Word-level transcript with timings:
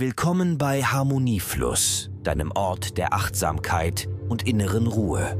Willkommen 0.00 0.58
bei 0.58 0.84
Harmoniefluss, 0.84 2.08
deinem 2.22 2.52
Ort 2.52 2.98
der 2.98 3.14
Achtsamkeit 3.14 4.08
und 4.28 4.46
inneren 4.46 4.86
Ruhe. 4.86 5.36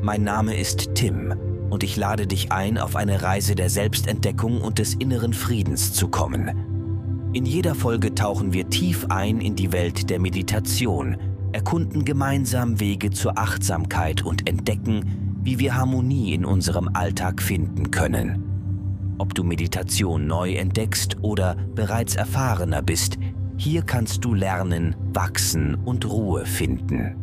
Mein 0.00 0.22
Name 0.22 0.56
ist 0.56 0.94
Tim 0.94 1.34
und 1.70 1.82
ich 1.82 1.96
lade 1.96 2.28
dich 2.28 2.52
ein, 2.52 2.78
auf 2.78 2.94
eine 2.94 3.22
Reise 3.22 3.56
der 3.56 3.68
Selbstentdeckung 3.68 4.60
und 4.60 4.78
des 4.78 4.94
inneren 4.94 5.32
Friedens 5.32 5.92
zu 5.92 6.06
kommen. 6.06 7.32
In 7.32 7.46
jeder 7.46 7.74
Folge 7.74 8.14
tauchen 8.14 8.52
wir 8.52 8.70
tief 8.70 9.06
ein 9.08 9.40
in 9.40 9.56
die 9.56 9.72
Welt 9.72 10.08
der 10.08 10.20
Meditation, 10.20 11.16
erkunden 11.50 12.04
gemeinsam 12.04 12.78
Wege 12.78 13.10
zur 13.10 13.36
Achtsamkeit 13.36 14.22
und 14.22 14.48
entdecken, 14.48 15.40
wie 15.42 15.58
wir 15.58 15.74
Harmonie 15.74 16.32
in 16.32 16.44
unserem 16.44 16.90
Alltag 16.94 17.42
finden 17.42 17.90
können. 17.90 19.16
Ob 19.18 19.34
du 19.34 19.42
Meditation 19.42 20.28
neu 20.28 20.54
entdeckst 20.54 21.16
oder 21.22 21.56
bereits 21.74 22.14
erfahrener 22.14 22.80
bist, 22.80 23.18
hier 23.56 23.82
kannst 23.82 24.24
du 24.24 24.34
lernen, 24.34 24.96
wachsen 25.12 25.74
und 25.74 26.08
Ruhe 26.10 26.44
finden. 26.44 27.16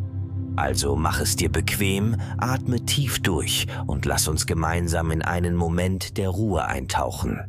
Also 0.56 0.96
mach 0.96 1.20
es 1.20 1.36
dir 1.36 1.50
bequem, 1.50 2.16
atme 2.38 2.84
tief 2.84 3.20
durch 3.20 3.66
und 3.86 4.04
lass 4.04 4.28
uns 4.28 4.46
gemeinsam 4.46 5.10
in 5.10 5.22
einen 5.22 5.56
Moment 5.56 6.16
der 6.18 6.28
Ruhe 6.28 6.64
eintauchen. 6.64 7.40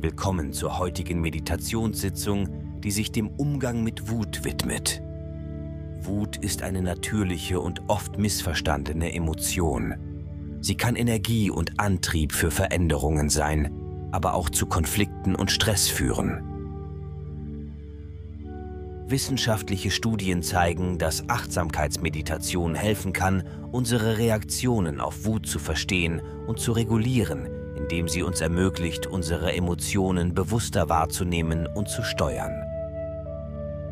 Willkommen 0.00 0.52
zur 0.52 0.78
heutigen 0.78 1.20
Meditationssitzung, 1.22 2.80
die 2.80 2.90
sich 2.90 3.10
dem 3.10 3.28
Umgang 3.28 3.82
mit 3.82 4.10
Wut 4.10 4.44
widmet. 4.44 5.02
Wut 6.06 6.36
ist 6.36 6.62
eine 6.62 6.82
natürliche 6.82 7.60
und 7.60 7.82
oft 7.88 8.18
missverstandene 8.18 9.14
Emotion. 9.14 9.94
Sie 10.60 10.76
kann 10.76 10.96
Energie 10.96 11.50
und 11.50 11.78
Antrieb 11.78 12.32
für 12.32 12.50
Veränderungen 12.50 13.28
sein, 13.28 13.70
aber 14.12 14.34
auch 14.34 14.48
zu 14.48 14.66
Konflikten 14.66 15.34
und 15.34 15.50
Stress 15.50 15.88
führen. 15.88 16.42
Wissenschaftliche 19.06 19.90
Studien 19.90 20.42
zeigen, 20.42 20.96
dass 20.96 21.28
Achtsamkeitsmeditation 21.28 22.74
helfen 22.74 23.12
kann, 23.12 23.44
unsere 23.70 24.16
Reaktionen 24.16 25.00
auf 25.00 25.26
Wut 25.26 25.46
zu 25.46 25.58
verstehen 25.58 26.22
und 26.46 26.58
zu 26.58 26.72
regulieren, 26.72 27.46
indem 27.76 28.08
sie 28.08 28.22
uns 28.22 28.40
ermöglicht, 28.40 29.06
unsere 29.06 29.52
Emotionen 29.52 30.34
bewusster 30.34 30.88
wahrzunehmen 30.88 31.66
und 31.66 31.88
zu 31.88 32.02
steuern. 32.02 32.63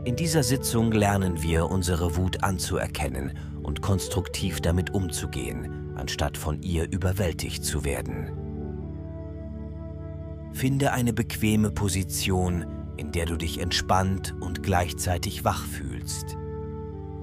In 0.04 0.16
dieser 0.16 0.42
Sitzung 0.42 0.90
lernen 0.90 1.42
wir, 1.42 1.70
unsere 1.70 2.16
Wut 2.16 2.42
anzuerkennen 2.42 3.38
und 3.62 3.82
konstruktiv 3.82 4.60
damit 4.60 4.92
umzugehen, 4.92 5.94
anstatt 5.94 6.36
von 6.36 6.60
ihr 6.60 6.90
überwältigt 6.90 7.64
zu 7.64 7.84
werden. 7.84 8.32
Finde 10.52 10.92
eine 10.92 11.12
bequeme 11.12 11.70
Position, 11.70 12.66
in 12.96 13.12
der 13.12 13.26
du 13.26 13.36
dich 13.36 13.60
entspannt 13.60 14.34
und 14.40 14.64
gleichzeitig 14.64 15.44
wach 15.44 15.64
fühlst. 15.64 16.36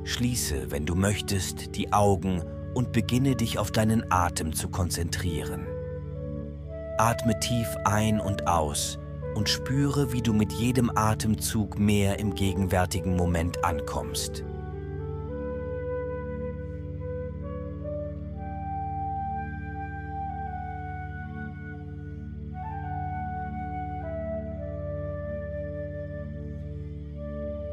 Schließe, 0.05 0.71
wenn 0.71 0.85
du 0.85 0.95
möchtest, 0.95 1.75
die 1.75 1.91
Augen 1.91 2.43
und 2.75 2.93
beginne 2.93 3.35
dich 3.35 3.59
auf 3.59 3.71
deinen 3.71 4.09
Atem 4.09 4.53
zu 4.53 4.69
konzentrieren. 4.69 5.67
Atme 6.97 7.37
tief 7.41 7.67
ein 7.83 8.21
und 8.21 8.47
aus 8.47 8.99
und 9.35 9.49
spüre, 9.49 10.11
wie 10.13 10.21
du 10.21 10.33
mit 10.33 10.51
jedem 10.53 10.91
Atemzug 10.95 11.79
mehr 11.79 12.19
im 12.19 12.35
gegenwärtigen 12.35 13.15
Moment 13.15 13.63
ankommst. 13.63 14.43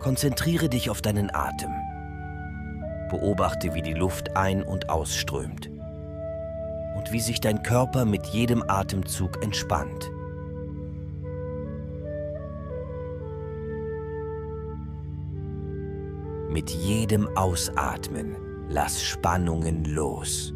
Konzentriere 0.00 0.68
dich 0.68 0.88
auf 0.88 1.02
deinen 1.02 1.34
Atem. 1.34 1.72
Beobachte, 3.10 3.74
wie 3.74 3.82
die 3.82 3.92
Luft 3.92 4.36
ein- 4.36 4.62
und 4.62 4.88
ausströmt 4.88 5.68
und 6.96 7.10
wie 7.10 7.20
sich 7.20 7.40
dein 7.40 7.62
Körper 7.62 8.04
mit 8.04 8.26
jedem 8.26 8.62
Atemzug 8.68 9.42
entspannt. 9.42 10.10
Mit 16.56 16.70
jedem 16.70 17.28
Ausatmen 17.36 18.34
lass 18.70 19.02
Spannungen 19.02 19.84
los. 19.84 20.54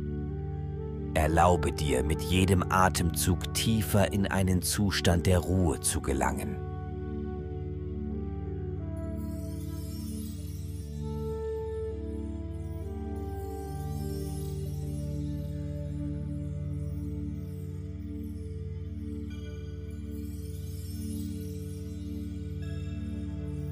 Erlaube 1.12 1.72
dir 1.72 2.03
mit 2.03 2.22
jedem 2.22 2.65
Atemzug 2.71 3.53
tiefer 3.53 4.11
in 4.11 4.27
einen 4.27 4.62
Zustand 4.62 5.27
der 5.27 5.41
Ruhe 5.41 5.78
zu 5.81 6.00
gelangen. 6.00 6.56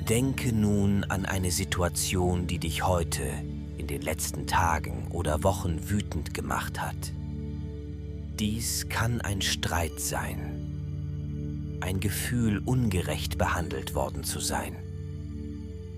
Denke 0.08 0.54
nun 0.54 1.04
an 1.04 1.26
eine 1.26 1.50
Situation, 1.50 2.46
die 2.46 2.58
dich 2.58 2.86
heute, 2.86 3.24
in 3.76 3.86
den 3.86 4.00
letzten 4.00 4.46
Tagen 4.46 5.06
oder 5.10 5.42
Wochen 5.44 5.90
wütend 5.90 6.32
gemacht 6.32 6.80
hat. 6.80 7.12
Dies 8.38 8.88
kann 8.88 9.20
ein 9.20 9.42
Streit 9.42 10.00
sein, 10.00 11.76
ein 11.80 12.00
Gefühl, 12.00 12.62
ungerecht 12.64 13.36
behandelt 13.36 13.94
worden 13.94 14.24
zu 14.24 14.40
sein 14.40 14.76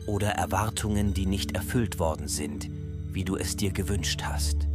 oder 0.07 0.31
Erwartungen, 0.31 1.15
die 1.15 1.27
nicht 1.27 1.55
erfüllt 1.55 2.01
worden 2.01 2.27
sind, 2.27 2.69
wie 3.13 3.23
du 3.23 3.37
es 3.37 3.55
dir 3.55 3.71
gewünscht 3.71 4.23
hast. 4.25 4.70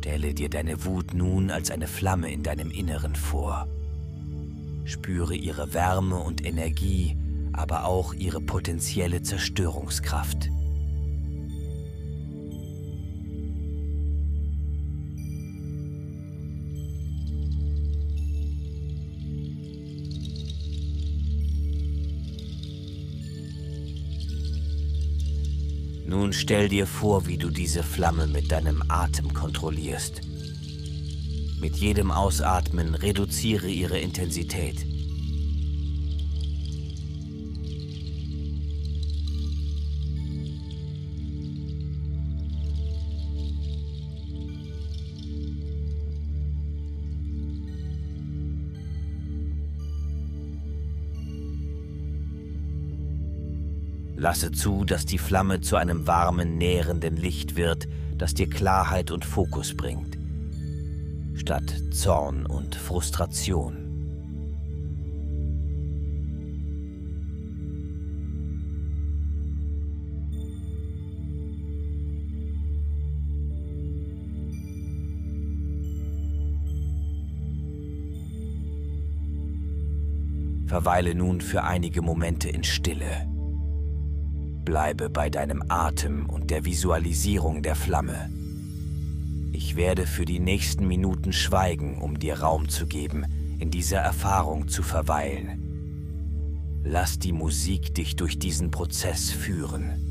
Stelle 0.00 0.32
dir 0.32 0.48
deine 0.48 0.86
Wut 0.86 1.12
nun 1.12 1.50
als 1.50 1.70
eine 1.70 1.86
Flamme 1.86 2.32
in 2.32 2.42
deinem 2.42 2.70
Inneren 2.70 3.14
vor. 3.14 3.68
Spüre 4.86 5.34
ihre 5.34 5.74
Wärme 5.74 6.16
und 6.16 6.42
Energie, 6.42 7.18
aber 7.52 7.84
auch 7.84 8.14
ihre 8.14 8.40
potenzielle 8.40 9.22
Zerstörungskraft. 9.22 10.48
Nun 26.10 26.32
stell 26.32 26.68
dir 26.68 26.88
vor, 26.88 27.28
wie 27.28 27.38
du 27.38 27.50
diese 27.50 27.84
Flamme 27.84 28.26
mit 28.26 28.50
deinem 28.50 28.82
Atem 28.88 29.32
kontrollierst. 29.32 30.22
Mit 31.60 31.76
jedem 31.76 32.10
Ausatmen 32.10 32.96
reduziere 32.96 33.68
ihre 33.68 34.00
Intensität. 34.00 34.84
Lasse 54.20 54.52
zu, 54.52 54.84
dass 54.84 55.06
die 55.06 55.16
Flamme 55.16 55.62
zu 55.62 55.76
einem 55.76 56.06
warmen, 56.06 56.58
nährenden 56.58 57.16
Licht 57.16 57.56
wird, 57.56 57.88
das 58.18 58.34
dir 58.34 58.50
Klarheit 58.50 59.10
und 59.10 59.24
Fokus 59.24 59.74
bringt, 59.74 60.18
statt 61.34 61.74
Zorn 61.90 62.44
und 62.44 62.74
Frustration. 62.74 63.86
Verweile 80.66 81.14
nun 81.14 81.40
für 81.40 81.64
einige 81.64 82.02
Momente 82.02 82.50
in 82.50 82.64
Stille. 82.64 83.29
Bleibe 84.70 85.10
bei 85.10 85.30
deinem 85.30 85.64
Atem 85.66 86.30
und 86.30 86.52
der 86.52 86.64
Visualisierung 86.64 87.60
der 87.60 87.74
Flamme. 87.74 88.30
Ich 89.52 89.74
werde 89.74 90.06
für 90.06 90.24
die 90.24 90.38
nächsten 90.38 90.86
Minuten 90.86 91.32
schweigen, 91.32 92.00
um 92.00 92.20
dir 92.20 92.38
Raum 92.38 92.68
zu 92.68 92.86
geben, 92.86 93.24
in 93.58 93.72
dieser 93.72 93.98
Erfahrung 93.98 94.68
zu 94.68 94.84
verweilen. 94.84 96.80
Lass 96.84 97.18
die 97.18 97.32
Musik 97.32 97.96
dich 97.96 98.14
durch 98.14 98.38
diesen 98.38 98.70
Prozess 98.70 99.32
führen. 99.32 100.09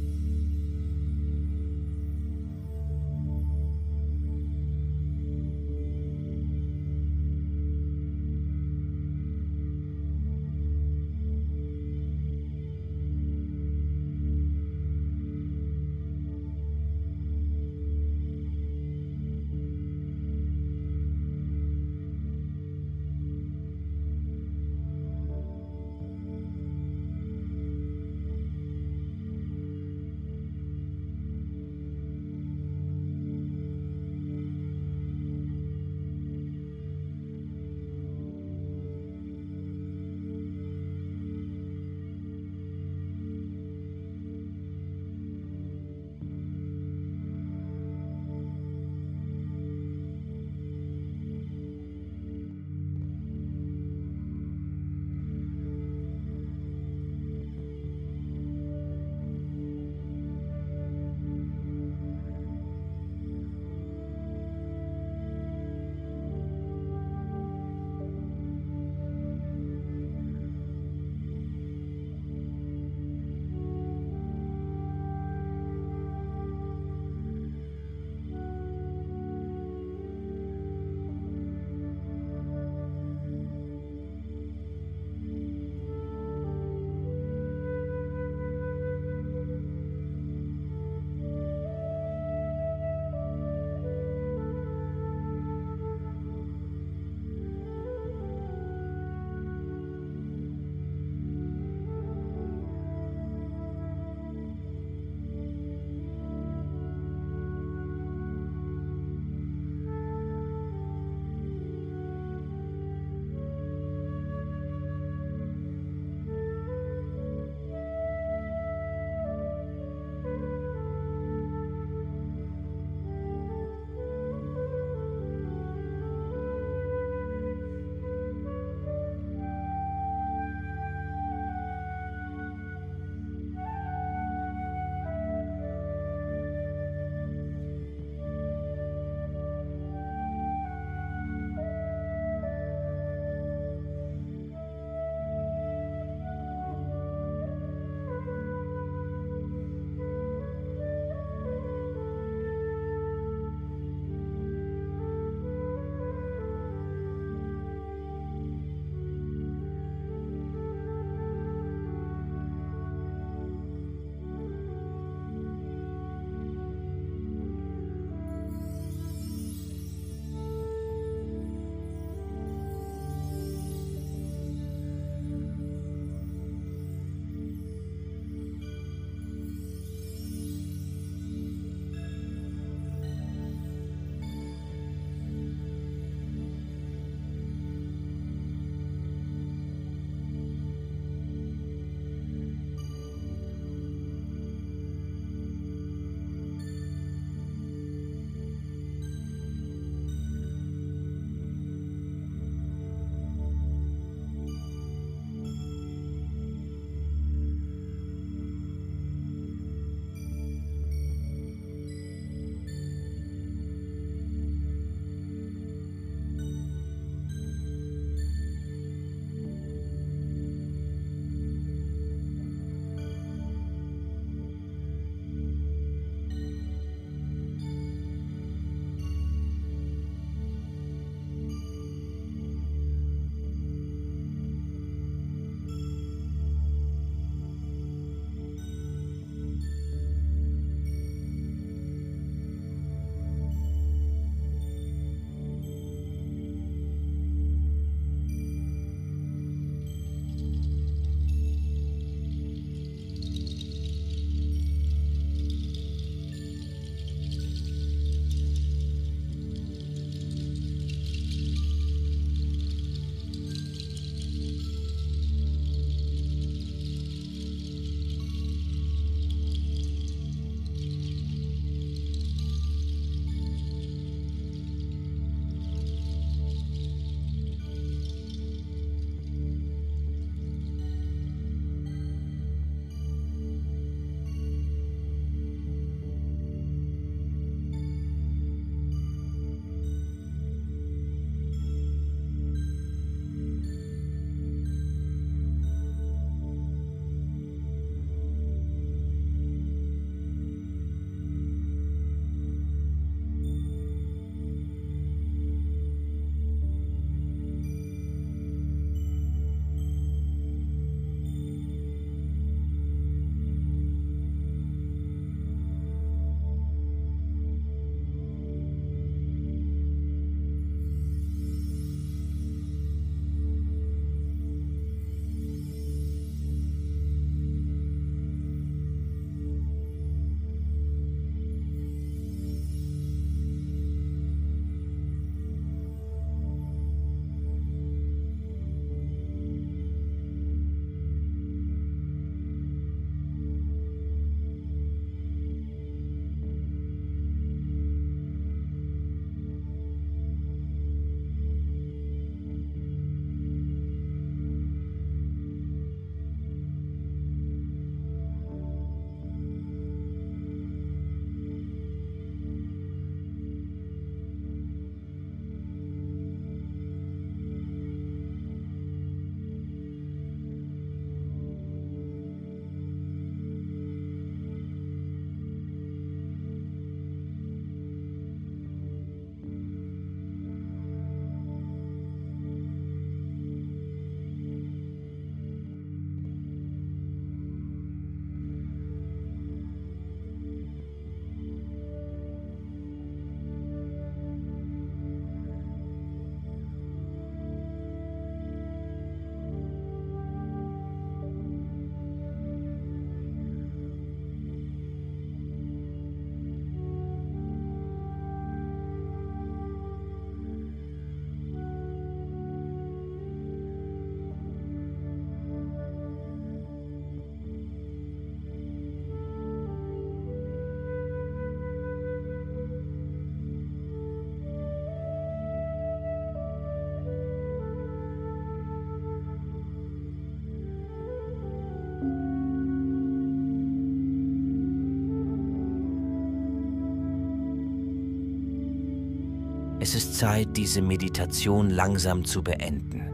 Es 439.89 439.95
ist 439.95 440.19
Zeit, 440.19 440.49
diese 440.55 440.83
Meditation 440.83 441.71
langsam 441.71 442.23
zu 442.23 442.43
beenden. 442.43 443.09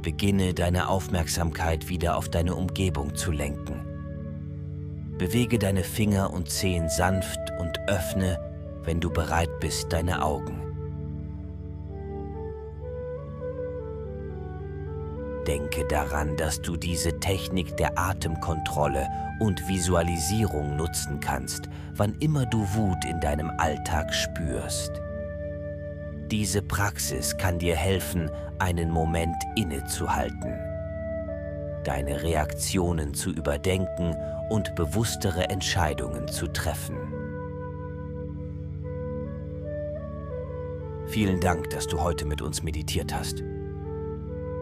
Beginne 0.00 0.54
deine 0.54 0.88
Aufmerksamkeit 0.88 1.90
wieder 1.90 2.16
auf 2.16 2.30
deine 2.30 2.54
Umgebung 2.54 3.14
zu 3.14 3.30
lenken. 3.30 3.84
Bewege 5.18 5.58
deine 5.58 5.84
Finger 5.84 6.32
und 6.32 6.48
Zehen 6.48 6.88
sanft 6.88 7.38
und 7.58 7.78
öffne, 7.86 8.38
wenn 8.84 8.98
du 8.98 9.10
bereit 9.10 9.50
bist, 9.60 9.92
deine 9.92 10.24
Augen. 10.24 10.58
Denke 15.46 15.86
daran, 15.86 16.34
dass 16.38 16.62
du 16.62 16.78
diese 16.78 17.20
Technik 17.20 17.76
der 17.76 17.98
Atemkontrolle 17.98 19.06
und 19.38 19.68
Visualisierung 19.68 20.76
nutzen 20.76 21.20
kannst, 21.20 21.68
wann 21.94 22.14
immer 22.20 22.46
du 22.46 22.66
Wut 22.72 23.04
in 23.04 23.20
deinem 23.20 23.50
Alltag 23.58 24.14
spürst. 24.14 24.92
Diese 26.32 26.62
Praxis 26.62 27.36
kann 27.36 27.58
dir 27.58 27.76
helfen, 27.76 28.30
einen 28.58 28.90
Moment 28.90 29.36
innezuhalten, 29.54 30.58
deine 31.84 32.22
Reaktionen 32.22 33.12
zu 33.12 33.28
überdenken 33.28 34.16
und 34.48 34.74
bewusstere 34.74 35.50
Entscheidungen 35.50 36.26
zu 36.28 36.46
treffen. 36.46 36.96
Vielen 41.08 41.38
Dank, 41.38 41.68
dass 41.68 41.86
du 41.86 42.00
heute 42.00 42.24
mit 42.24 42.40
uns 42.40 42.62
meditiert 42.62 43.12
hast. 43.14 43.42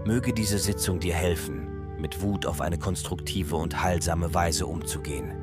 Möge 0.04 0.32
diese 0.32 0.58
Sitzung 0.58 0.98
dir 0.98 1.14
helfen, 1.14 1.68
mit 2.00 2.20
Wut 2.20 2.46
auf 2.46 2.60
eine 2.60 2.78
konstruktive 2.78 3.54
und 3.54 3.80
heilsame 3.80 4.34
Weise 4.34 4.66
umzugehen. 4.66 5.36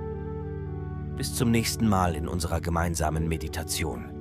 Bis 1.15 1.34
zum 1.34 1.51
nächsten 1.51 1.88
Mal 1.88 2.15
in 2.15 2.27
unserer 2.27 2.60
gemeinsamen 2.60 3.29
Meditation. 3.29 4.16